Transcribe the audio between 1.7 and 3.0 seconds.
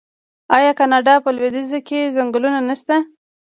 کې ځنګلونه نشته؟